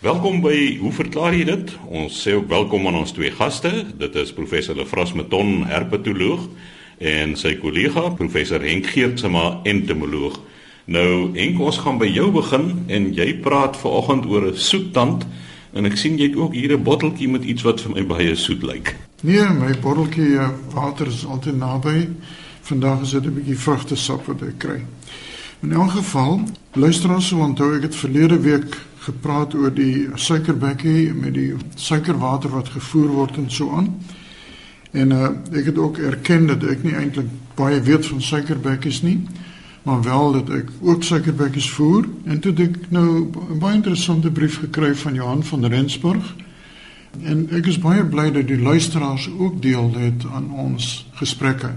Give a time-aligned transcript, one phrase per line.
[0.00, 1.72] Welkom by Hoe verklaar jy dit?
[1.92, 3.68] Ons sê ook welkom aan ons twee gaste.
[4.00, 6.46] Dit is professor Lefras Meton, herpetoloog,
[7.04, 10.38] en sy kollega professor Henk Geertsma, entomoloog.
[10.88, 15.26] Nou, Henk, ons gaan by jou begin en jy praat vanoggend oor 'n soettand
[15.76, 18.34] en ek sien jy het ook hier 'n botteltjie met iets wat vir my baie
[18.34, 18.96] soet lyk.
[19.20, 22.08] Nee, my botteltjie uh, water is altyd naby.
[22.62, 24.80] Vandag is dit 'n bietjie vrugtesap wat ek kry.
[25.60, 26.40] In elk geval,
[26.72, 32.68] luisteraars sal onthou ek het verlede week gepraat oor die suikerbekkie met die suikerwater wat
[32.74, 33.94] gevoer word en so aan.
[34.90, 39.20] En uh, ek het ook erken dat ek nie eintlik baie weet van suikerbekkies nie,
[39.82, 44.60] maar wel dat ek ook suikerbekkies voer en toe ek nou 'n baie interessante brief
[44.60, 46.34] gekry van Johan van Rensburg.
[47.22, 51.70] En ek is baie bly dat die luisteraars ook deel het aan ons gesprekke.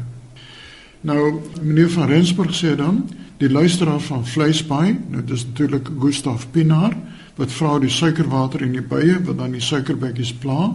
[1.01, 6.93] Nou, meneer van Rensburg sê dan, die luisteraar van Vleisbaai, nou dis natuurlik Gustaf Pinaar
[7.35, 10.73] wat vra die suikerwater in die bye wat dan die suikerbekkies pla.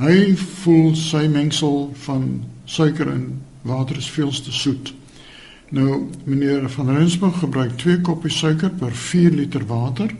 [0.00, 2.26] Hy voel sy mengsel van
[2.64, 4.92] suiker en water is veel te soet.
[5.72, 10.12] Nou meneer van Rensburg gebruik 2 koppies suiker per 4 liter water.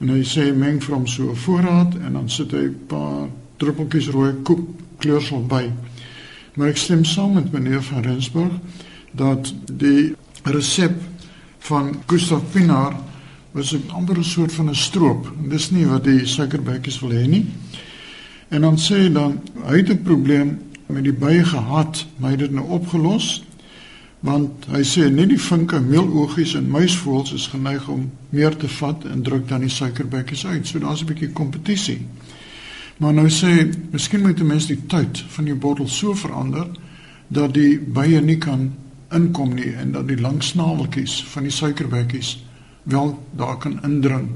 [0.00, 3.28] En hy sê meng vir hom so 'n voorraad en dan sit hy 'n paar
[3.56, 4.68] druppeltjies rooi koek
[4.98, 5.70] kleursel by.
[6.54, 8.52] Maar ek stem saam met meneer van Rensburg
[9.12, 10.96] dat die resep
[11.58, 12.94] van Gustav Pinaar
[13.58, 15.32] was 'n ander soort van 'n stroop.
[15.48, 17.46] Dis nie wat die suikerbekkies wil hê nie.
[18.48, 22.46] En dan sê dan hy het 'n probleem met die bye gehad, maar hy het
[22.46, 23.44] dit nou opgelos.
[24.20, 29.04] Want hy sê net die vinke, meeloogies en muisvoëls is geneig om meer te vat
[29.04, 30.66] en druk dan die suikerbekkies uit.
[30.66, 32.06] So daar's 'n bietjie kompetisie.
[32.96, 36.66] Maar nou sê miskien moet 'n mens die tyd van die bottel so verander
[37.28, 38.72] dat die bye nie kan
[39.10, 42.47] inkom nie en dat die lang snaveltjies van die suikerbekkies
[42.88, 44.28] wel daar kan indring.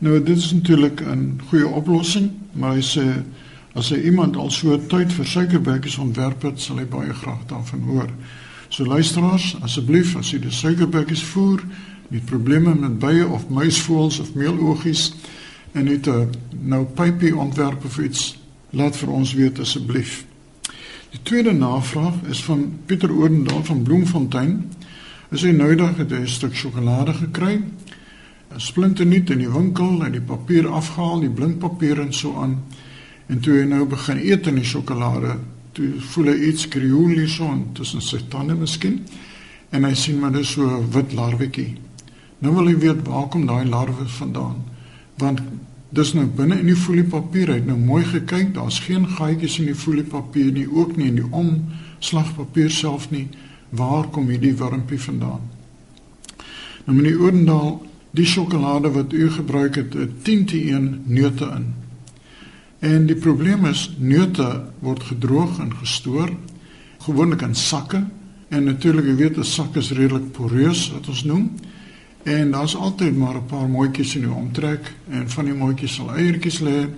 [0.00, 3.22] Nou dit is natuurlik 'n goeie oplossing, maar hy sê
[3.72, 7.80] as hy iemand al so tyd vir suikerbekkies ontwerp het, sal hy baie graag daarvan
[7.80, 8.08] hoor.
[8.68, 11.62] So luisteraars, asseblief as jy die suikerbekkies voer,
[12.08, 15.14] nie probleme met bye of muisvoëls of meeloogies
[15.72, 16.30] en net 'n
[16.60, 18.38] nou pypie ontwerp of iets,
[18.70, 20.24] laat vir ons weet asseblief.
[21.10, 24.70] Die tweede navraag is van Pieter Odendaal van Bloemfontein.
[25.32, 27.54] Nou dag het hy 'n stuk sjokolade gekry.
[27.54, 32.62] 'n Splinternuut in die winkel en die papier afgehaal, die blinkpapier en so aan.
[33.26, 35.38] En toe hy nou begin eet in die sjokolade,
[35.72, 39.00] toe voel hy iets krioelie so tussen sy tande miskien.
[39.70, 41.76] En hy sien maar dis so 'n wit larwetjie.
[42.38, 44.64] Nou wil hy weet waar kom daai larwe vandaan?
[45.16, 45.40] Want
[45.92, 47.48] Dis nou binne in die foliepapier.
[47.48, 48.54] Hy het nou mooi gekyk.
[48.54, 53.28] Daar's geen gaatjies in die foliepapier nie, ook nie in die omslagpapier self nie.
[53.72, 55.48] Waar kom hierdie wurmpie vandaan?
[56.84, 57.78] Nou meneer Odendaal,
[58.12, 61.70] die sjokolade wat u gebruik het, het 10 te 1 neute in.
[62.78, 64.48] En die probleem is neute
[64.84, 66.32] word gedroog en gestoor
[67.06, 68.02] gewoonlik in sakke
[68.52, 71.50] en natuurlik jy weet 'n sak is redelik poreus wat ons noem.
[72.22, 76.14] En daar's altyd maar 'n paar mooitjies in die omtrek en van die mooitjies sal
[76.16, 76.88] eiertjies lê.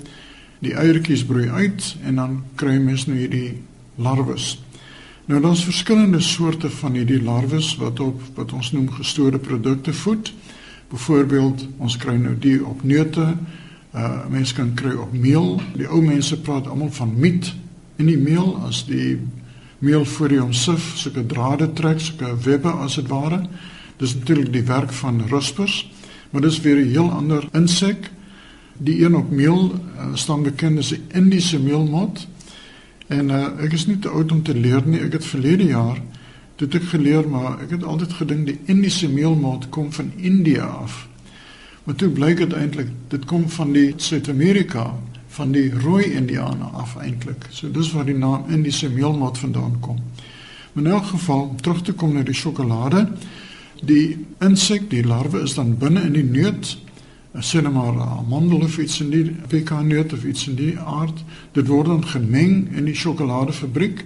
[0.59, 3.61] Die eiertjies broei uit en dan kry mens nou hierdie
[3.95, 4.64] larwes.
[5.25, 10.35] Nou daar's verskillende soorte van hierdie larwes wat op wat ons noem gestoorde produkte voed.
[10.93, 13.31] Byvoorbeeld, ons kry nou die op neute.
[13.95, 15.63] Uh mense kan kry op meel.
[15.79, 17.55] Die ou mense praat almal van miet
[17.97, 19.17] in die meel as die
[19.79, 23.41] meel voor die omsif, sulke drade trek, sulke webbe as dit ware.
[23.97, 25.91] Dis natuurlik die werk van ruspers,
[26.31, 28.11] maar dis weer 'n heel ander insek.
[28.77, 32.27] Die een op meel uh, staan bekend as die Indiese meelmot.
[33.15, 35.01] En uh, ek is nie te oud om te leer nie.
[35.07, 36.01] Ek het verlede jaar
[36.61, 41.01] dit ek geleer, maar ek het altyd gedink die Indiese meelmot kom van Indië af.
[41.85, 44.93] Maar toe blyk dit eintlik dit kom van die Suid-Amerika,
[45.35, 47.49] van die rooi Indiane af eintlik.
[47.51, 49.99] So dis waar die naam Indiese meelmot vandaan kom.
[50.73, 53.09] Maar in elk geval terug te kom na die sjokolade.
[53.83, 56.77] Die insek, die larwe is dan binne in die neut.
[57.43, 61.25] Sê net maar amandel of iets in die pekanneut of iets in die aard.
[61.53, 64.05] Dit word dan gemeng in die sjokoladefabriek.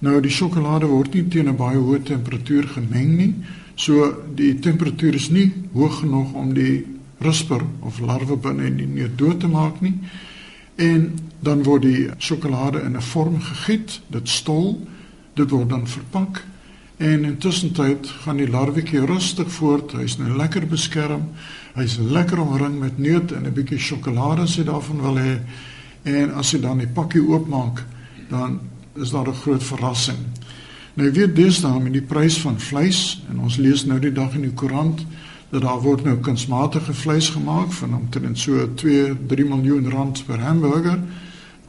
[0.00, 3.34] Nou die sjokolade word nie teen 'n baie hoë temperatuur gemeng nie.
[3.74, 6.84] So die temperatuur is nie hoog genoeg om die
[7.18, 9.94] rusper of larwe binne in die neut dood te maak nie.
[10.76, 14.86] En dan word die sjokolade in 'n vorm gegiet, dit stol,
[15.34, 16.42] dit word dan verpak
[17.02, 19.90] En intussen tyd gaan die larwetjie rustig voort.
[19.98, 21.24] Hy's nou lekker beskerm.
[21.72, 25.40] Hy's lekker omring met neute en 'n bietjie sjokolade as hy daarvan wil hê.
[26.02, 27.84] En as hy dan die pakkie oopmaak,
[28.28, 28.60] dan
[28.94, 30.18] is daar 'n groot verrassing.
[30.94, 34.34] Nou weet dis dan met die prys van vleis en ons lees nou die dag
[34.34, 35.06] in die koerant
[35.50, 40.98] dat daar word nou kunsmatige vleis gemaak van omtrent so 2-3 miljoen rand per hamburger.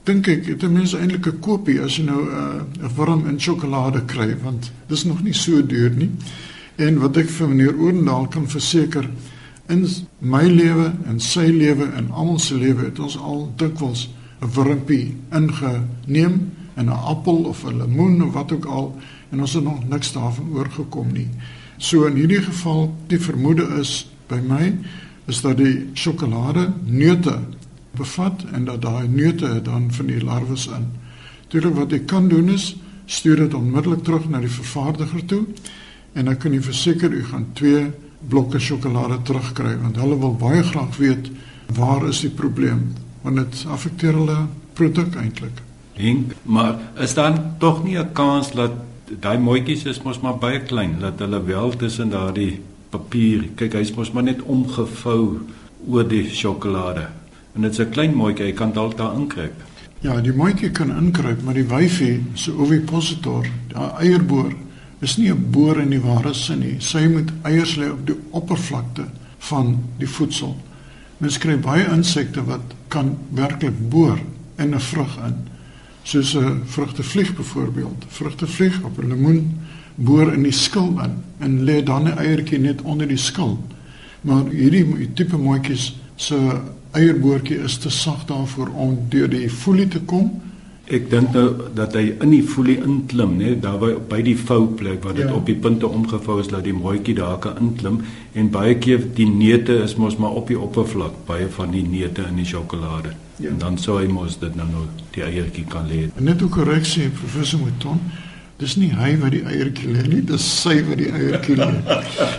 [0.04, 3.28] Dink ek dit is mens eintlik 'n kopie as jy nou 'n uh, 'n warm
[3.28, 6.12] in sjokolade kry want dis nog nie so duur nie.
[6.76, 9.10] En wat ek vir meneer Oorndaal kan verseker
[9.68, 9.88] in
[10.20, 14.10] my lewe en sy lewe en almal se lewe het ons al dikwels
[14.42, 18.96] 'n wurmpie ingeneem in 'n appel of 'n lemoen of wat ook al
[19.30, 21.30] en ons het nog niks daarvan oorgekom nie.
[21.78, 24.78] So in hierdie geval die vermoede is by my
[25.26, 27.40] is dat die sjokolade neute
[27.92, 30.88] bevat en dat daai neute dan van die larwes in.
[31.44, 32.76] Natuurlik wat ek kan doen is
[33.06, 35.46] stuur dit onmiddellik terug na die vervaardiger toe
[36.14, 37.92] en dan kan jy verseker u gaan twee
[38.30, 41.30] blokke sjokolade terugkry want hulle wil baie graag weet
[41.76, 42.94] waar is die probleem
[43.24, 44.40] want dit affekteer hulle
[44.74, 45.62] produk eintlik.
[45.96, 48.72] Dink, maar is dan tog nie 'n kans dat
[49.22, 53.94] daai mooitjies is mos maar baie klein dat hulle wel tussen daardie papier, kyk hy's
[53.94, 55.42] mos maar net omgevou
[55.88, 57.08] oor die sjokolade.
[57.56, 59.54] En dit's 'n klein mooitjie, jy kan dalk daar inkruip.
[60.02, 64.54] Ja, die mooitjie kan inkruip, maar die wyfie se ovipositor, daai eierboor
[65.04, 66.76] is nie 'n boor in die ware sin nie.
[66.80, 69.06] Sy moet eiers lê op die oppervlakte
[69.38, 70.58] van die voedsel.
[71.18, 74.20] Mens kry baie insekte wat kan werklik boor
[74.58, 75.36] in 'n vrug in.
[76.04, 78.06] Soos 'n vrugtevlieg byvoorbeeld.
[78.08, 79.60] Vrugtevlieg op 'n lemoen
[79.96, 83.64] boor in die skil in en lê dan 'n eiertjie net onder die skil.
[84.22, 86.62] Maar hierdie tipe mooitjies se
[86.92, 90.42] eierboortjie is te sag daarvoor om deur die folie te kom
[90.92, 95.06] Ek dink nou dat hy in die folie inklim, né, daar by, by die vouplek
[95.06, 95.32] waar dit ja.
[95.32, 98.02] op die punte omgevou is dat die mooitjie daar kan inklim
[98.36, 102.28] en baie keer die neute is mos maar op die oppervlak, baie van die neute
[102.28, 103.16] in die sjokolade.
[103.38, 103.54] Ja.
[103.54, 104.84] En dan sou hy mos dit nou nou
[105.16, 106.10] die eiertjie kan lê.
[106.20, 108.04] Net 'n korreksie professor Mouton.
[108.60, 111.72] Dis nie hy wat die eiertjie lê nie, dis sy wat die eiertjie lê.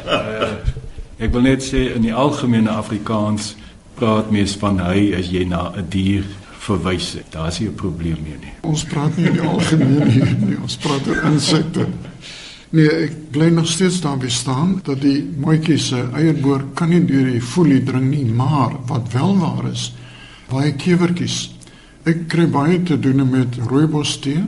[0.05, 0.53] uh,
[1.25, 3.55] ek wil net sê in die algemene Afrikaans
[3.97, 6.25] praat mens van hy as jy na 'n dier
[6.65, 7.33] verwys het.
[7.33, 8.53] Daar's nie 'n probleem meer nie.
[8.61, 10.57] Ons praat nie in die algemeen hier nie.
[10.63, 11.87] Ons praat oor insekte.
[12.71, 17.31] Nee, ek bly nog steeds daarby staan dat die mooitjies se eierboor kan nie deur
[17.31, 19.95] die folie dring nie, maar wat wel waar is,
[20.49, 21.55] baie kewertjies.
[22.05, 24.43] Ek kry baie te doen met rooibos tee.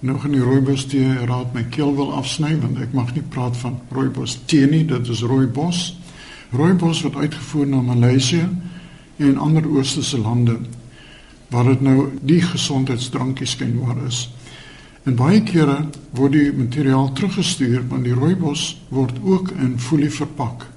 [0.00, 3.56] Nou gaan die rooibos tee raad my keel wil afsny want ek mag nie praat
[3.56, 5.96] van rooibos tee nie, dit is rooibos.
[6.52, 8.48] Rooibos word uitgevoer na Maleisië
[9.16, 10.58] en ander oosterse lande
[11.52, 14.24] waar dit nou die gesondheidsdrankies kenbaar is.
[15.04, 15.82] En baie kere
[16.16, 20.68] word die materiaal teruggestuur want die rooibos word ook in folie verpak.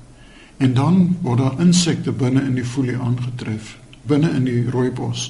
[0.58, 3.76] En dan word daar insekte binne in die folie aangetref,
[4.10, 5.30] binne in die rooibos.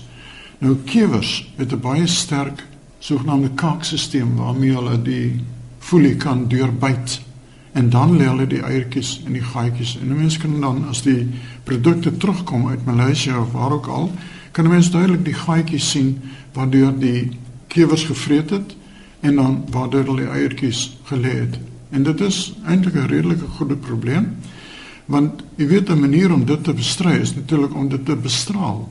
[0.59, 2.63] Nou kewers het 'n baie sterk
[2.99, 5.41] sogenaamde kaakstelsel waarmee hulle die
[5.79, 7.21] folie kan deurbyt
[7.71, 11.27] en dan lê hulle die eiertjies in die gaatjies en mense kan dan as die
[11.63, 14.11] produkte terugkom uit Maleisië of waar ook al
[14.55, 16.13] kan mens duidelik die gaatjies sien
[16.55, 17.29] waardeur die
[17.67, 18.75] kewers gevreet het
[19.19, 21.57] en dan waardeur hulle eiertjies gelê het.
[21.91, 24.35] En dit is eintlik 'n redelike goeie probleem
[25.05, 28.89] want jy weet 'n manier om dit te bestry is natuurlik om dit te bestraal.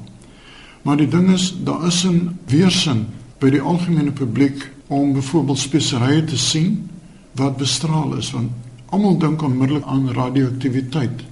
[0.82, 3.08] Maar die ding is daar is 'n weerstand
[3.38, 6.90] by die algemene publiek om byvoorbeeld speserye te sien
[7.32, 8.50] wat bestraal is want
[8.86, 11.24] almal dink onmiddellik aan radioaktiwiteit.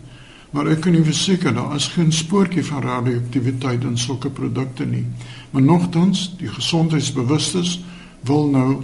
[0.52, 5.06] Maar ek kan u verseker daar is geen spoortjie van radioaktiwiteit in sulke produkte nie.
[5.50, 7.78] Maar nogtans, die gesondheidsbewustes
[8.28, 8.82] wil nou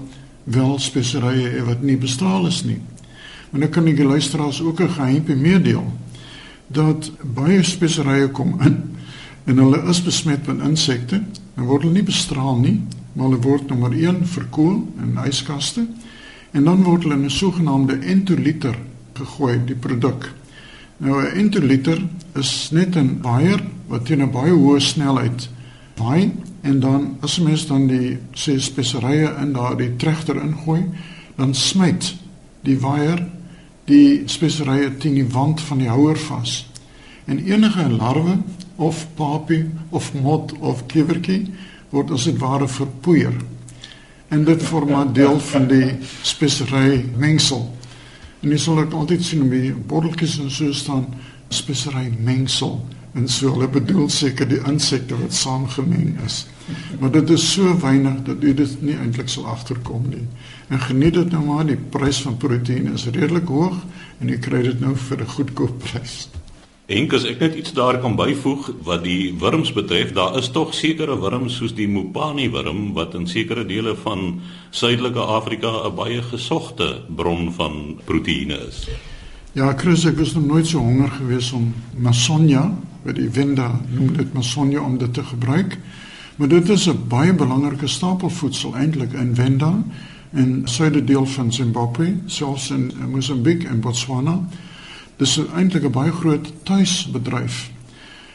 [0.48, 2.80] wel speserye hê wat nie bestraal is nie.
[3.50, 5.84] Maar nou kan ek die luisteraars ook 'n geheimpie meedeel
[6.66, 8.96] dat baie speserye kom in
[9.44, 11.22] en hulle is besmet met insekte
[11.56, 12.80] en word hulle nie bestraal nie,
[13.12, 15.86] maar hulle word nommer 1 verkoel in yskaste
[16.52, 18.76] en dan word hulle in 'n sogenaamde entoliter
[19.12, 20.32] gegooi, die produk.
[20.98, 22.00] Nou 'n entoliter
[22.34, 25.48] is net 'n waier wat teen 'n baie hoë snelheid
[25.96, 30.84] waai en dan as mens dan die sê speserye in daardie trechter ingooi,
[31.36, 32.16] dan smyt
[32.60, 33.26] die waier
[33.84, 36.66] die speserye teen die wand van die houer vas.
[37.24, 38.36] En enige larwe
[38.76, 41.46] of papie of mot of kewertjie
[41.90, 43.34] word as dit ware verpoeier.
[44.28, 47.77] En dit vorm 'n deel van die spesery mengsel.
[48.42, 51.06] En jy sal dit altyd sien om die botteltjies en so staan
[51.48, 52.78] spesery mengsel
[53.16, 56.42] en so hulle bedoel seker die insekte wat saamgemeng is.
[57.00, 60.26] Maar dit is so weinig dat jy dit nie eintlik sal agterkom nie.
[60.68, 63.80] En geniet dit nou maar, die prys van proteïen is redelik hoog
[64.20, 66.28] en jy kry dit nou vir 'n goedkoop prys.
[66.88, 70.70] En as ek net iets daar kan byvoeg wat die wurms betref, daar is tog
[70.72, 74.38] sekere wurms soos die Mopani wurm wat in sekere dele van
[74.70, 78.88] Suidelike Afrika 'n baie gesogte bron van proteïene is.
[79.52, 84.16] Ja, Chris, ek was nog nooit so honger gewees om Masonia, wat die Wenda noem
[84.16, 85.78] dit Masonia om dit te gebruik.
[86.36, 89.84] Maar dit is 'n baie belangrike stapelvoedsel eintlik in Wenda
[90.32, 94.48] en suide deel van Zimbabwe, selfs in Mosambiek en Botswana.
[95.18, 97.70] Dis eintlik 'n baie groot tuisbedryf.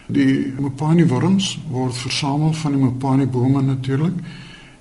[0.08, 4.14] Die mopani worms word versamel van die mopani bome natuurlik.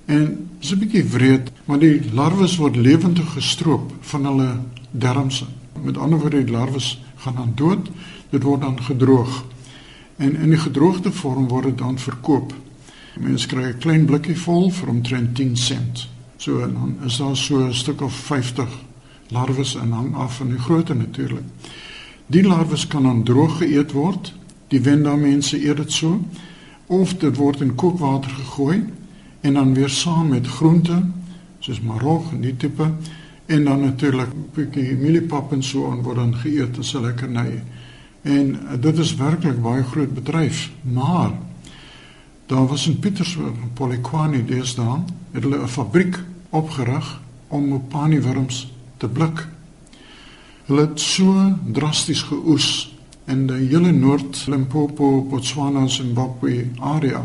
[0.05, 4.59] En dis 'n bietjie wreed, maar die larwes word lewendig gestroop van hulle
[4.91, 5.45] dermse.
[5.83, 7.89] Met ander woorde, die larwes gaan dan dood.
[8.29, 9.45] Dit word dan gedroog.
[10.15, 12.53] En in die gedroogde vorm word dit dan verkoop.
[13.19, 16.09] Mense kry 'n klein blikkie vol vir omtrent 10 sent.
[16.37, 18.69] So en dan is daar so 'n stuk of 50
[19.27, 21.43] larwes en hang af van die grootte natuurlik.
[22.27, 24.33] Die larwes kan dan droog geëet word.
[24.67, 26.21] Die Wenda mense eet dit so
[26.87, 28.83] of dit word in kookwater gegooi
[29.41, 31.01] en dan weer saam met groente
[31.59, 32.89] soos marog en die tipe
[33.45, 37.63] en dan natuurlik 'n bietjie mieliepap en so aan word dan geëet as 'n lekkerny.
[38.21, 41.31] En dit is werklik baie groot bedryf, maar
[42.45, 49.07] daar was in Pietersburg, Polokwane deesdae, het hulle 'n fabriek opgerig om mopani wurms te
[49.07, 49.47] blik.
[50.63, 51.33] Hulle het so
[51.75, 52.67] drasties geoes
[53.27, 57.23] in die hele Noord-Limpopo, Botswana, Zimbabwe area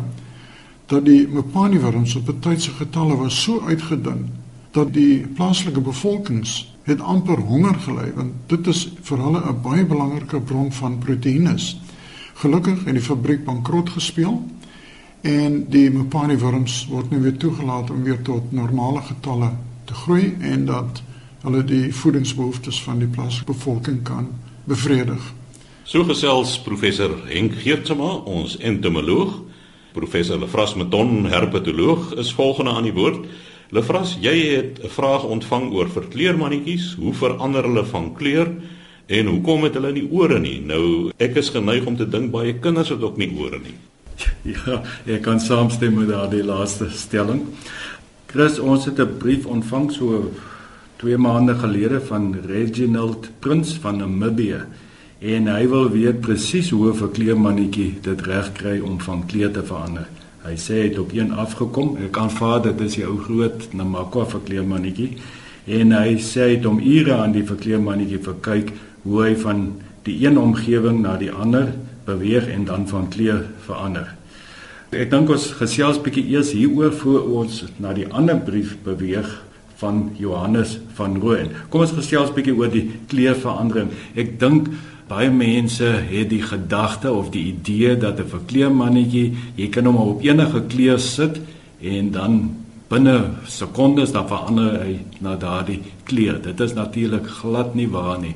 [0.89, 4.25] dat die mopani wurms op tydse getalle was so uitgedun
[4.73, 9.85] dat die plaaslike bevolkings het amper honger gely want dit is vir hulle 'n baie
[9.87, 11.77] belangrike bron van proteïnes.
[12.35, 14.43] Gelukkig het die fabriek bankrot gespeel
[15.21, 19.51] en die mopani wurms word nou weer toegelaat om weer tot normale getalle
[19.85, 21.03] te groei en dat
[21.43, 24.29] hulle die voedingsbehoeftes van die plaaslike bevolking kan
[24.65, 25.33] bevredig.
[25.85, 29.49] So gesels professor Henk Geertsma, ons entomoloog
[29.99, 33.25] Professor Lefras Meton, herpetoloog, is volgende aan die woord.
[33.75, 36.95] Lefras, jy het 'n vraag ontvang oor verkleermannetjies.
[36.95, 38.49] Hoe verander hulle van kleur
[39.07, 40.61] en hoekom het hulle nie ore nie?
[40.61, 43.75] Nou, ek is geneig om te dink baie kinders het ook nie ore nie.
[44.55, 47.43] Ja, ek kan saamstem met daardie laaste stelling.
[48.27, 50.31] Chris, ons het 'n brief ontvang so
[50.99, 54.65] 2 maande gelede van Reginald Prins van Namibië
[55.23, 59.63] en hy wil weet presies hoe 'n verkleermannetjie dit reg kry om van kleur te
[59.63, 60.09] verander.
[60.43, 61.97] Hy sê hy het op een afgekom.
[61.97, 65.17] Ek aanvaar dit is die ou groot Namakwa verkleermannetjie
[65.67, 70.27] en hy sê hy het hom ure aan die verkleermannetjie verkyk hoe hy van die
[70.27, 71.75] een omgewing na die ander
[72.05, 74.15] beweeg en dan van kleur verander.
[74.91, 79.48] Ek dink ons gesels bietjie eers hieroor voor ons na die ander brief beweeg
[79.79, 81.51] van Johannes van Rooyen.
[81.71, 83.91] Kom ons gesels bietjie oor die kleurverandering.
[84.19, 84.71] Ek dink
[85.09, 90.23] Baie mense het die gedagte of die idee dat 'n verkleermannetjie, jy kan hom op
[90.23, 91.41] enige kleur sit
[91.81, 92.57] en dan
[92.89, 96.43] binne sekondes dan verander hy na daardie kleur.
[96.43, 98.35] Dit is natuurlik glad nie waar nie.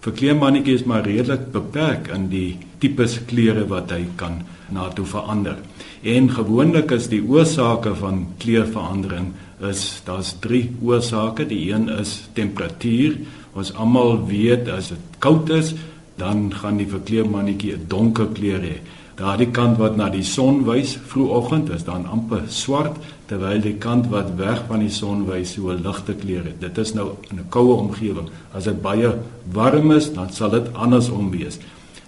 [0.00, 5.56] Verkleermannetjie is maar redelik beperk in die tipes kleure wat hy kan na toe verander.
[6.02, 9.32] En gewoonlik is die oorsake van kleurverandering
[9.62, 11.46] is daar's 3 oorsake.
[11.46, 13.18] Die een is temperatuur.
[13.52, 15.74] Ons almal weet as dit koud is,
[16.20, 18.78] dan gaan die verkleermannetjie 'n donker kleur hê.
[19.14, 22.96] Daardie kant wat na die son wys vroegoggend is dan amper swart
[23.28, 26.60] terwyl die kant wat weg van die son wys so 'n ligte kleur het.
[26.60, 28.28] Dit is nou in 'n koue omgewing.
[28.54, 29.12] As dit baie
[29.52, 31.58] warm is, dan sal dit andersom wees.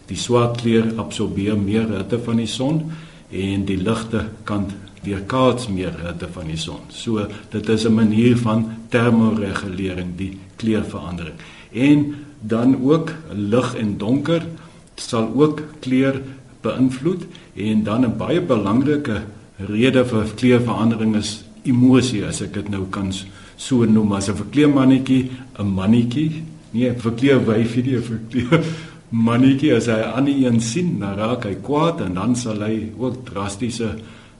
[0.06, 2.92] Die swart kleur absorbeer meer hitte van die son
[3.30, 4.70] en die ligte kant
[5.04, 6.80] weerkaats meer hitte van die son.
[6.88, 11.36] So dit is 'n manier van termoregulering, die kleurverandering.
[11.72, 14.42] En dan ook lig en donker
[14.94, 16.22] sal ook kleur
[16.60, 19.22] beïnvloed en dan 'n baie belangrike
[19.56, 23.12] rede vir kleurverandering is emosie as ek dit nou kan
[23.56, 26.42] so noem as 'n verkleermannetjie 'n mannetjie
[26.72, 28.64] nie 'n verkleerwyfie nie 'n verkleer
[29.10, 32.90] mannetjie as hy aan die een sien dan raak hy kwaad en dan sal hy
[32.98, 33.94] ook drastiese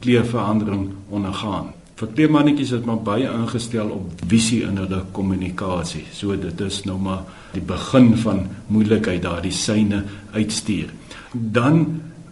[0.04, 6.02] kleurverandering ondergaan Verkleermannetjies is maar baie ingestel op visie in hulle kommunikasie.
[6.10, 10.02] So dit is nou maar die begin van moeilikheid daardie syne
[10.34, 10.90] uitstuur.
[11.32, 11.84] Dan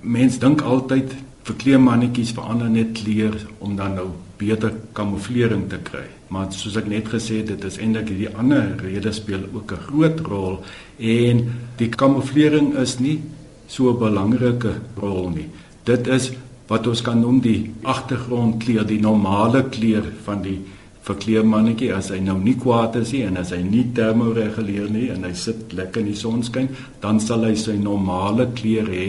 [0.02, 1.14] mens dink altyd
[1.46, 4.08] verkleermannetjies verander net kleur om dan nou
[4.42, 6.08] beter kamouflering te kry.
[6.34, 9.84] Maar soos ek net gesê het, dit is eintlik die ander redes speel ook 'n
[9.86, 10.64] groot rol
[10.98, 13.20] en die kamouflering is nie
[13.66, 15.48] so 'n belangrike rol nie.
[15.84, 16.32] Dit is
[16.72, 20.56] wat ons kan noem die agtergrondkleur, die normale kleur van die
[21.02, 25.26] verkleermannetjie as hy nou nie kwaad is nie en as hy nie termoreguleer nie en
[25.26, 26.70] hy sit lekker in die sonskyn,
[27.02, 29.08] dan sal hy sy normale kleur hê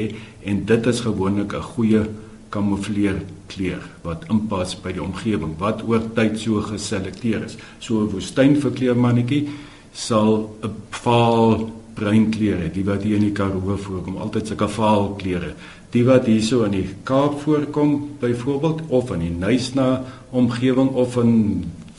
[0.50, 2.04] en dit is gewoonlik 'n goeie
[2.54, 7.58] kamoufleer kleur wat inpas by die omgewing wat oor tyd so geselekteer is.
[7.80, 9.48] So 'n woestynverkleermannetjie
[9.94, 15.54] sal 'n vaal breinkleure, die wat hier in die Karoo voorkom, altyd sulke vaal kleure.
[15.94, 21.34] Die wat hierso in die Kaap voorkom, byvoorbeeld of in die Nysna omgewing of in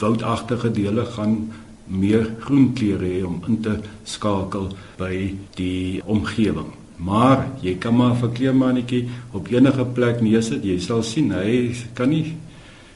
[0.01, 1.53] woudagtige dele gaan
[1.87, 3.77] meer groen kleure hê om in te
[4.09, 6.73] skakel by die omgewing.
[6.97, 12.09] Maar jy kan maar 'n verkleermannetjie op enige plek neersit, jy sal sien hy kan
[12.09, 12.37] nie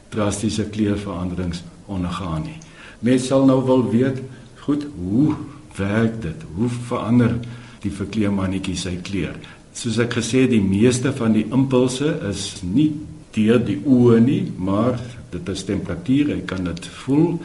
[0.08, 2.58] drastiese kleurveranderings ondergaan nie.
[3.00, 4.22] Mens sal nou wil weet,
[4.60, 5.34] goed, hoe
[5.76, 6.42] werk dit?
[6.56, 7.38] Hoe verander
[7.80, 9.36] die verkleermannetjie sy kleur?
[9.72, 12.92] Soos ek gesê het, die meeste van die impulse is nie
[13.36, 14.98] deur die oë nie, maar
[15.32, 17.38] dit is temperatuur, jy kan dit voel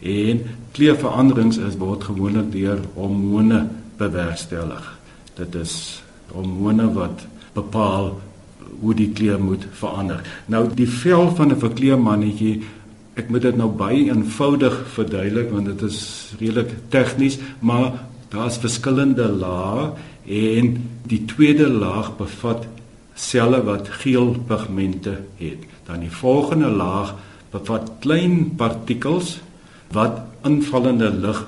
[0.00, 0.42] en
[0.76, 3.66] kleurveranderings is word gewoonlik deur hormone
[4.00, 4.84] bewerkstellig.
[5.36, 5.74] Dit is
[6.32, 8.14] hormone wat bepaal
[8.80, 10.22] hoe die kleur moet verander.
[10.48, 12.62] Nou die vel van 'n verkleermannetjie
[13.16, 15.98] ek moet dit nou baie eenvoudig verduidelik want dit is
[16.40, 17.92] redelik tegnies, maar
[18.30, 19.90] daar's verskillende lae
[20.26, 20.74] en
[21.08, 22.66] die tweede laag bevat
[23.14, 25.66] selle wat geel pigmente het.
[25.86, 27.14] Dan die volgende laag
[27.50, 29.40] bevat klein partikels
[29.92, 31.40] wat invallende lig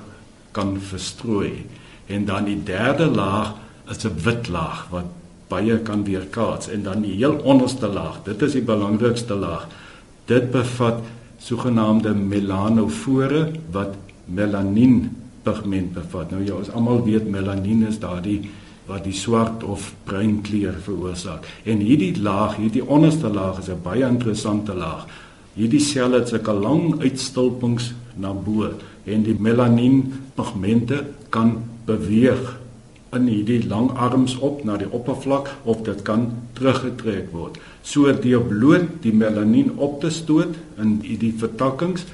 [0.51, 1.65] kan verstrooi.
[2.05, 3.55] En dan die derde laag
[3.89, 5.09] is 'n wit laag wat
[5.47, 8.23] baie kan weerkaats en dan die heel onderste laag.
[8.23, 9.67] Dit is die belangrikste laag.
[10.25, 11.01] Dit bevat
[11.37, 16.31] sogenaamde melanofore wat melanien pigment bevat.
[16.31, 18.39] Nou ja, ons almal weet melanien is daardie
[18.87, 21.45] wat die swart of bruin kleur veroorsaak.
[21.63, 25.07] En hierdie laag, hierdie onderste laag is 'n baie interessante laag.
[25.53, 28.69] Hierdie selle het sulke lang uitstulpings na bo
[29.05, 32.57] en die melanien pigmente kan beweeg
[33.13, 37.59] in hierdie lang arms op na die oppervlak of dit kan teruggetrek word.
[37.83, 42.05] So deur bloot die melanien op te stoot in hierdie vertakkings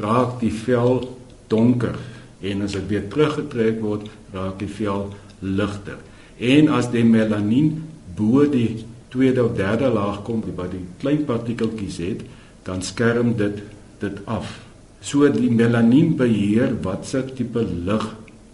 [0.00, 1.16] raak die vel
[1.48, 1.96] donker
[2.40, 5.08] en as dit weer teruggetrek word, raak die vel
[5.40, 5.98] ligter.
[6.38, 7.72] En as die melanien
[8.16, 12.24] bo die tweede of derde laag kom by die klein partikeltjies het,
[12.66, 13.62] dan skerm dit
[13.98, 14.50] dit af.
[15.00, 18.04] So die melanien beheer watse tipe lig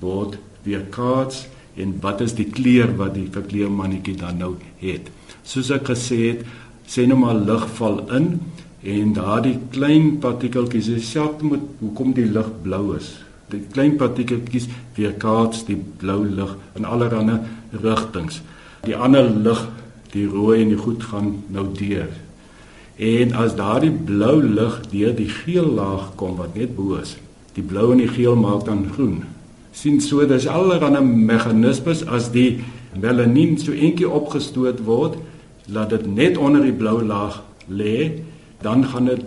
[0.01, 1.45] word weerkaats
[1.77, 5.11] en wat is die kleur wat die verkleermannetjie dan nou het.
[5.45, 6.45] Soos ek gesê het,
[6.89, 8.31] sê nou maar lig val in
[8.85, 13.11] en daardie klein partikeltjies is selfs met hoekom die lig blou is.
[13.55, 17.41] Die klein partikeltjies weerkaats die blou lig in allerlei
[17.83, 18.43] rigtings.
[18.85, 19.67] Die ander lig,
[20.13, 22.11] die rooi en die goed gaan nou deur.
[22.97, 27.17] En as daardie blou lig deur die geel laag kom wat net bo is,
[27.55, 29.23] die blou en die geel maak dan groen
[29.75, 32.63] sien so dis allerlei meganismes as die
[32.95, 35.19] melanien so eentjie opgestoot word
[35.75, 38.23] laat dit net onder die blou laag lê
[38.63, 39.25] dan gaan dit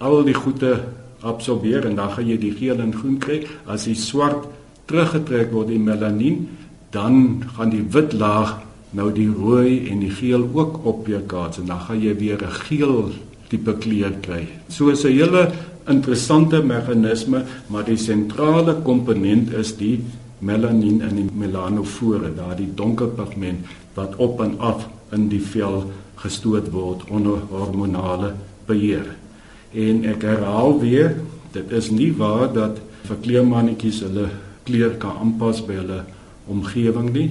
[0.00, 0.78] al die goeie
[1.22, 4.48] absorbeer en dan gaan jy die geel en groen kry as die swart
[4.86, 6.48] teruggetrek word die melanien
[6.90, 8.58] dan gaan die wit laag
[8.90, 13.12] nou die rooi en die geel ook opweerkaats en dan gaan jy weer 'n geel
[13.48, 15.52] tipe kleur kry so is 'n hele
[15.90, 19.98] interessante meganisme, maar die sentrale komponent is die
[20.38, 25.82] melanien in die melanofore, daardie donker pigment wat op en af in die vel
[26.22, 28.34] gestoot word onder hormonale
[28.68, 29.08] beheer.
[29.70, 31.14] En ek herhaal weer,
[31.54, 34.28] dit is nie waar dat verkleermannetjies hulle
[34.66, 36.00] kleur kan aanpas by hulle
[36.50, 37.28] omgewing nie.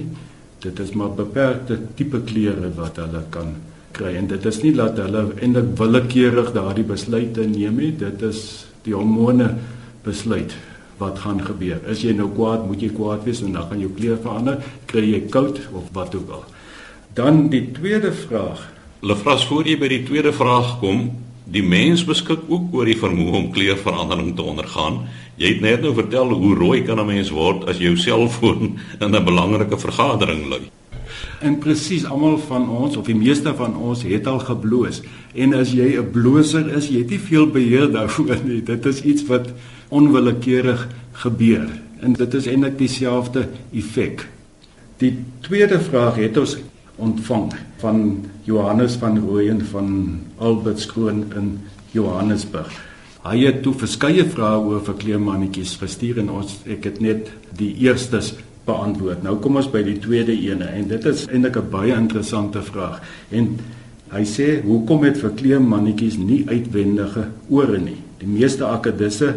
[0.60, 3.54] Dit is maar beperkte tipe kleure wat hulle kan
[3.96, 4.14] kry.
[4.16, 7.92] En dit is nie dat hulle eintlik willekeurig daardie besluite neem nie.
[7.96, 8.42] Dit is
[8.86, 9.54] die hormone
[10.04, 10.56] besluit
[11.00, 11.80] wat gaan gebeur.
[11.88, 15.06] Is jy nou kwaad moet jy kwaad wees en dan gaan jou kleur verander kry
[15.06, 16.44] jy koud of wat ook al.
[17.16, 18.68] Dan die tweede vraag.
[19.00, 21.08] Lefras voor jy by die tweede vraag kom
[21.50, 25.04] die mens beskik ook oor die vermoë om kleurverandering te ondergaan
[25.36, 29.16] jy het net nou vertel hoe rooi kan 'n mens word as jou selfoon in
[29.16, 30.70] 'n belangrike vergadering lui
[31.40, 35.00] En presies almal van ons of die meeste van ons het al gebloos.
[35.34, 38.62] En as jy 'n bloser is, jy het nie veel beheer daaroor nie.
[38.62, 39.48] Dit is iets wat
[39.88, 41.68] onwillekeurig gebeur.
[42.00, 44.28] En dit is eintlik dieselfde effek.
[44.98, 46.56] Die tweede vraag het ons
[47.00, 48.02] ontvang van
[48.44, 51.58] Johannes van Rooyen van Albertskroon in
[51.96, 52.72] Johannesburg.
[53.24, 58.32] Hy het toe verskeie vrae oor verkleermannetjies gestuur en ons ek het net die eerstes
[58.68, 59.24] beantwoord.
[59.24, 63.00] Nou kom ons by die tweede ene en dit is eintlik 'n baie interessante vraag.
[63.30, 63.58] En
[64.10, 68.00] hy sê, "Hoekom het verkleemmannetjies nie uitwendige ore nie?
[68.18, 69.34] Die meeste akedisse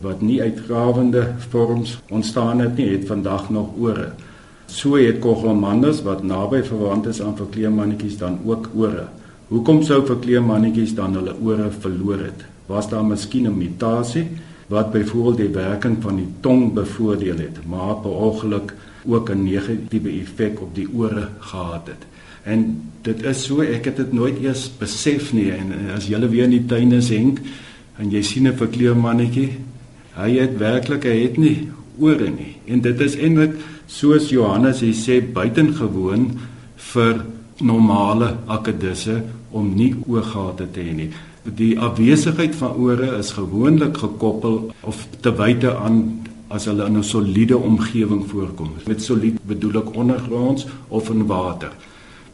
[0.00, 4.12] wat nie uitgrawende vorms ontstaan het nie, het vandag nog ore.
[4.66, 9.06] So het kogelmanders wat naby verwant is aan verkleemmannetjies dan ook ore.
[9.48, 12.44] Hoekom sou verkleemmannetjies dan hulle ore verloor het?
[12.66, 14.26] Was daar miskien 'n mutasie?"
[14.66, 18.74] wat byvoorbeeld die werking van die tong bevoordeel het, maar per ongeluk
[19.04, 22.02] ook 'n negatiewe effek op die ore gehad het.
[22.42, 26.44] En dit is so ek het dit nooit eers besef nie en as jy weer
[26.44, 27.38] in die tuin is Henk
[27.98, 29.50] en jy sien 'n verkleurmannetjie,
[30.14, 32.56] hy het werklik hy het nie ore nie.
[32.64, 33.54] En dit is eintlik
[33.86, 36.28] soos Johannes hy sê buitengewoon
[36.92, 37.24] vir
[37.60, 39.22] normale akedisse
[39.56, 41.10] om nie oogate te hê nie.
[41.46, 46.00] Die afwesigheid van ore is gewoonlik gekoppel of te wyte aan
[46.50, 48.70] as hulle in 'n soliede omgewing voorkom.
[48.86, 51.72] Met solied bedoel ek ondergronds of in water.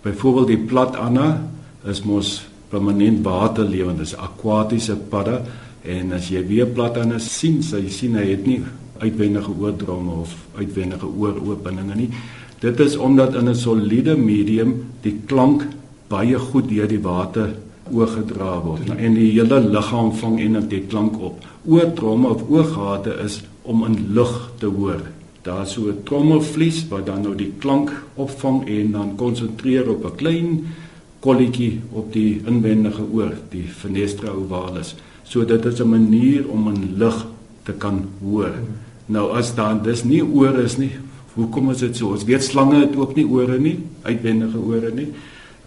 [0.02, 1.42] Byvoorbeeld die platanna
[1.84, 5.42] is mos permanent waterlewend, dis akwatiese padda
[5.84, 8.62] en as jy weer platanna sien, sê jy sien hy het nie
[9.02, 12.08] uitwendige oordromme of uitwendige ooropeninge nie.
[12.62, 15.66] Dit is omdat in 'n soliede medium die klank
[16.08, 17.54] baie goed deur die water
[17.90, 21.42] oorgedra word nou, en die hele liggaam vang en dit klank op.
[21.66, 25.02] Oortromme of oorgate is om in lug te hoor.
[25.42, 30.16] Daar so 'n trommelvlies wat dan nou die klank opvang en dan konsentreer op 'n
[30.16, 30.64] klein
[31.20, 34.94] kolletjie op die inwendige oor, die fenestra ovalis.
[35.22, 37.26] So dit is 'n manier om in lug
[37.62, 38.54] te kan hoor.
[39.12, 40.92] Nou as dan dis nie oor is nie,
[41.32, 42.12] Hoekom is dit so?
[42.12, 45.08] Ons weet slange het ook nie ore nie, uitwendige ore nie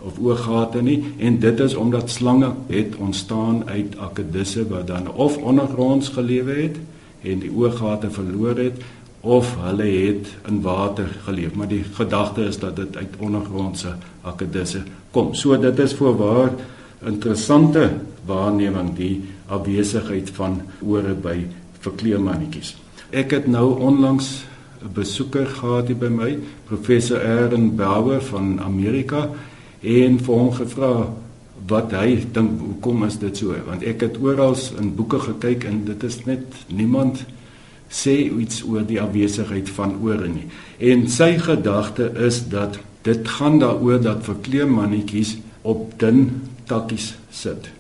[0.05, 5.39] of oorgate nie en dit is omdat slange het ontstaan uit akedisse wat dan of
[5.41, 6.77] ondergronds gelewe het
[7.25, 8.84] en die oorgate verloor het
[9.25, 14.84] of hulle het in water geleef maar die gedagte is dat dit uit ondergrondse akedisse
[15.12, 15.34] kom.
[15.34, 16.53] So dit is voorwaar
[17.01, 17.89] interessante
[18.29, 19.13] waarneming die
[19.49, 21.39] afwesigheid van ore by
[21.81, 22.75] verkleemannetjies.
[23.15, 24.43] Ek het nou onlangs
[24.84, 29.30] 'n besoeker gehad hier by my, professor Aaron Bauer van Amerika
[29.80, 31.13] en vir hom gevra
[31.67, 33.56] wat hy dink hoekom is dit so?
[33.65, 37.23] Want ek het oral in boeke gekyk en dit is net niemand
[37.89, 40.47] sê iets oor die afwesigheid van ore nie.
[40.78, 47.71] En sy gedagte is dat dit gaan daaroor dat verkleemmannetjies op dun takkies sit.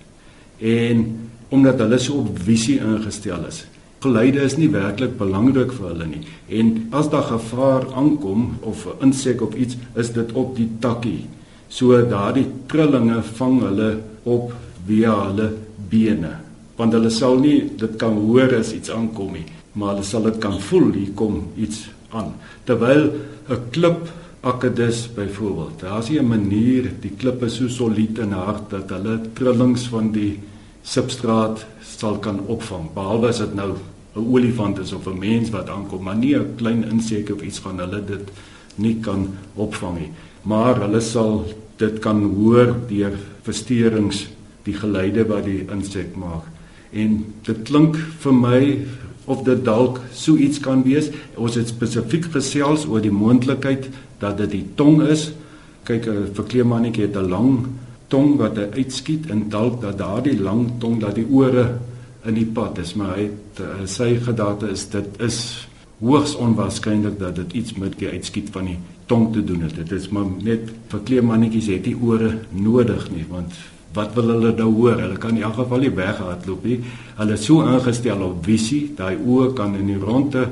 [0.59, 3.65] En omdat hulle so op visie ingestel is
[4.05, 6.23] geluide is nie werklik belangrik vir hulle nie.
[6.49, 11.25] En as daar gevaar aankom of 'n insek of iets, is dit op die takkie.
[11.69, 14.53] So daardie trillinge vang hulle op
[14.87, 15.53] via hulle
[15.89, 16.31] bene.
[16.77, 20.37] Want hulle sal nie dit kan hoor as iets aankom nie, maar hulle sal dit
[20.37, 22.33] kan voel hier kom iets aan.
[22.65, 23.11] Terwyl
[23.49, 24.09] 'n klip
[24.41, 29.87] akedus byvoorbeeld, daar's 'n manier, die klip is so solied en hard dat hulle trillings
[29.87, 30.39] van die
[30.83, 32.93] substraat sal kan opvang.
[32.93, 33.75] Behalwe as dit nou
[34.15, 37.59] 'n olifant is of 'n mens wat aankom, maar nie 'n klein insek of iets
[37.59, 38.31] van hulle dit
[38.75, 40.11] nie kan opvang nie.
[40.41, 41.45] Maar hulle sal
[41.77, 44.27] dit kan hoor deur versteurings
[44.63, 46.43] die geluide wat die insek maak.
[46.91, 48.85] En dit klink vir my
[49.25, 51.09] of dit dalk so iets kan wees.
[51.35, 55.31] Ons het spesifiek gesels oor die moontlikheid dat dit die tong is.
[55.83, 57.67] Kyk 'n verkleemmannetjie het 'n lang
[58.07, 61.79] tong wat hy uitskiet en dalk dat daardie lang tong dat die ore
[62.25, 63.29] in die pad is, maar hy
[63.61, 65.39] uh, sy gedagte is dit is
[66.01, 68.77] hoogs onwaarskynlik dat dit iets met die uitskiet van die
[69.09, 69.77] tong te doen het.
[69.77, 73.55] Dit is maar net verkleemmannetjies het die ore nodig nie, want
[73.95, 74.99] wat wil hulle nou hoor?
[74.99, 76.79] Hulle kan in elk geval nie weghardloop nie.
[77.15, 80.49] Hulle is so ingestel op visie, daai oë kan in die ronde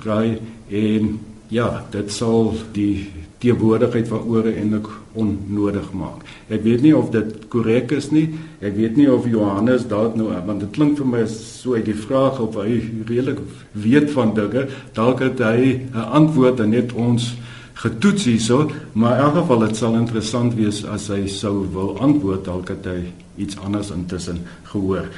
[0.00, 1.18] draai en
[1.50, 6.24] ja, dit sal die teenwoordigheid van ore eintlik onnodig maak.
[6.52, 8.26] Ek weet nie of dit korrek is nie.
[8.60, 11.96] Ek weet nie of Johannes dalk nou want dit klink vir my so uit die
[11.96, 13.40] vraag of hy redelik
[13.72, 17.34] weet van dinge, dalk het hy 'n antwoord en net ons
[17.80, 22.44] getoets hierso, maar in elk geval dit sal interessant wees as hy sou wil antwoord
[22.44, 25.08] dalk het hy iets anders intussen gehoor.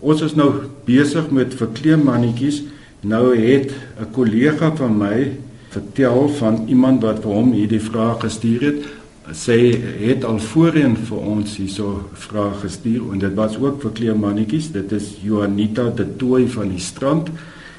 [0.00, 0.50] Ons is nou
[0.86, 2.62] besig met verkleemmannetjies.
[3.00, 5.32] Nou het 'n kollega van my
[5.74, 8.86] vertel van iemand wat vir hom hierdie vraag gestuur het.
[9.34, 9.58] Sy
[10.04, 14.70] het al voorheen vir ons hierso vrae gestuur en dit was ook vir kleermannetjies.
[14.74, 17.30] Dit is Juanita de Tooi van die strand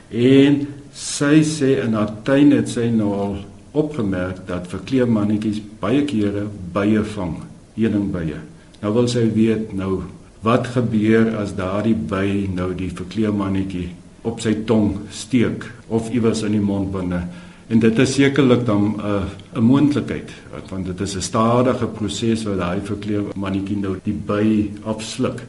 [0.09, 0.63] en
[0.95, 3.37] sy sê in haar tuin het sy nou al
[3.75, 7.37] opgemerk dat vir kleermannetjies baie kere bye vang,
[7.75, 8.39] heuningbye.
[8.81, 10.05] Nou wil sy weet nou
[10.45, 13.89] wat gebeur as daardie by nou die verkleermannetjie
[14.25, 17.25] op sy tong steek of iewers in die mond binne
[17.67, 19.23] En dit is sekerlik dan 'n uh,
[19.55, 20.31] 'n moontlikheid
[20.69, 25.43] want dit is 'n stadige proses waar daai verkleer mannetjie nou die by afsluk.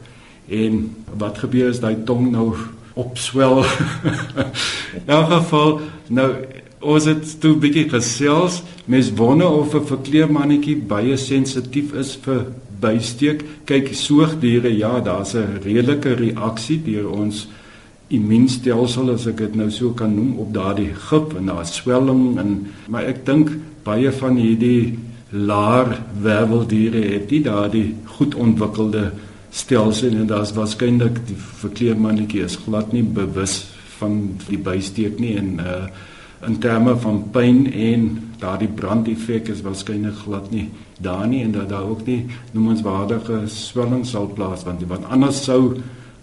[0.47, 2.53] En wat gebeur as daai tong nou
[2.93, 3.63] opswel?
[4.99, 6.35] In elk geval nou
[6.79, 12.45] ons het toe bietjie gesels, mens wonder of 'n verkleer mannetjie baie sensitief is vir
[12.79, 13.43] bysteek.
[13.65, 17.47] Kyk, soogdiere, ja, daar's 'n redelike reaksie deur ons
[18.13, 22.51] immuunstelsel as ek dit nou so kan noem op daardie gif en daar swelling en
[22.87, 23.51] maar ek dink
[23.87, 24.97] baie van hierdie
[25.31, 29.09] laar werveldiere het nie daardie goed ontwikkelde
[29.51, 33.65] stelsel en daar's waarskynlik die verkleermannetjie is glad nie bewus
[33.99, 35.81] van die bysteek nie en uh
[36.45, 38.03] in terme van pyn en
[38.37, 40.67] daardie brandeffek is waarskynlik glad nie
[41.01, 45.79] daar nie en dat daar ook nie noemenswaardige swelling sal plaasvind want anders sou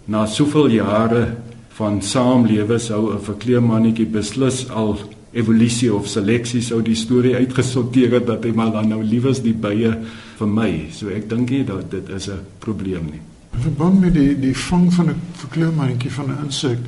[0.07, 1.25] na soveel jare
[1.75, 4.97] van saamlewe sou 'n verkleermannetjie beslis al
[5.31, 9.53] evolusie of seleksie sou die storie uitgesorteer het dat hy maar dan nou liewes die
[9.53, 9.91] bye
[10.37, 10.87] vir my.
[10.91, 13.21] So ek dink nie dat dit is 'n probleem nie.
[13.53, 16.79] In verband met die die vang van 'n verkleurmannetjie van 'n insek,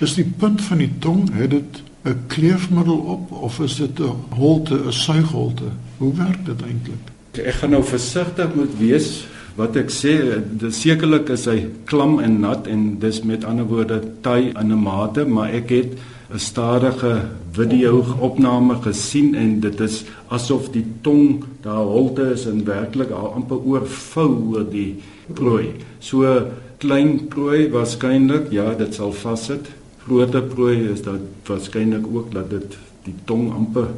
[0.00, 4.14] is die punt van die tong het dit 'n kleefmiddel op of is dit 'n
[4.30, 5.68] holte, 'n suigholte?
[5.98, 7.04] Hoe werk dit eintlik?
[7.32, 9.26] Ek gaan nou versigtig moet wees
[9.60, 10.14] wat ek sê.
[10.60, 11.58] Dis sekerlik is hy
[11.90, 15.90] klam en nat en dis met ander woorde taai in 'n mate, maar ek het
[16.32, 17.14] 'n stadige
[17.52, 23.58] video-opname gesien en dit is asof die tong daar holte is en werklik al amper
[23.58, 24.96] oorvou oor die
[25.34, 25.72] prooi.
[25.98, 26.46] So
[26.78, 29.66] klein prooi waarskynlik, ja, dit sal vassit.
[30.06, 33.88] Groter prooi is dit waarskynlik ook dat dit die tong amper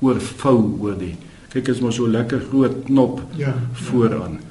[0.00, 1.16] oorvou oor die.
[1.50, 4.38] Kyk, is maar so lekker groot knop ja, vooraan.
[4.38, 4.49] Ja.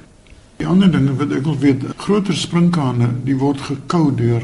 [0.60, 4.42] Die ander ding wat ek wil weet, groter sprinkane, die word gekou deur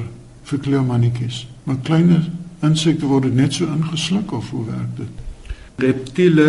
[0.49, 1.43] verkleurmannetjies.
[1.69, 2.23] Maar kleiner
[2.65, 5.19] insekte word net so ingesluk of hoe werk dit?
[5.85, 6.47] Reptiele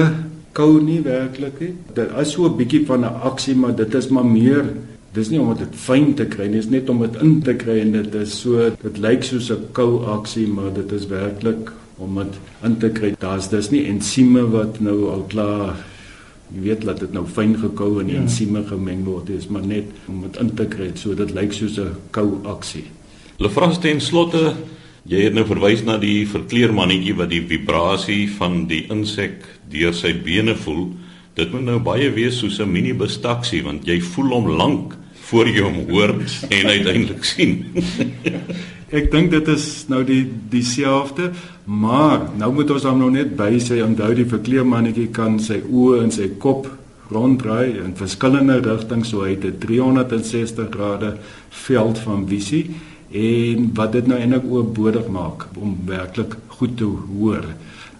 [0.55, 1.73] kou nie werklik nie.
[1.97, 4.71] Dit is so 'n bietjie van 'n aksie, maar dit is maar meer
[5.13, 7.79] dis nie om dit fyn te kry nie, dis net om dit in te kry
[7.81, 12.15] en dit is so dit lyk soos 'n kou aksie, maar dit is werklik om
[12.15, 13.15] dit in te kry.
[13.19, 15.75] Daar's dis nie ensieme wat nou al klaar
[16.53, 18.21] jy weet dat dit nou fyn gekou en ja.
[18.21, 21.53] ensieme gemeng word, dit is maar net om dit in te kry, so dit lyk
[21.53, 22.85] soos 'n kou aksie.
[23.37, 24.55] Lefras ten slotte
[25.07, 30.11] Jy het nou verwys na die verkleermannetjie wat die vibrasie van die insek deur sy
[30.11, 30.89] bene voel.
[31.37, 35.49] Dit moet nou baie wees soos 'n mini bestaksie want jy voel hom lank voor
[35.51, 36.13] jy hom hoor
[36.49, 37.57] en uiteindelik sien.
[38.87, 41.33] Ek dink dit is nou die dieselfde,
[41.67, 46.05] maar nou moet ons hom nou net by sy onthou die verkleermannetjie kan sy oë
[46.05, 46.69] en sy kop
[47.11, 51.17] ronddraai in verskillende rigtings so hy het 'n 360 grade
[51.49, 52.63] veld van visie
[53.11, 57.43] en wat dit nou eintlik oorbodig maak om werklik goed te hoor.